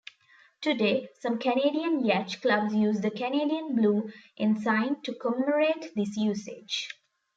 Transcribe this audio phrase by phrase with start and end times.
[0.61, 6.89] Today, some Canadian yacht clubs use the Canadian Blue Ensign to commemorate this usage.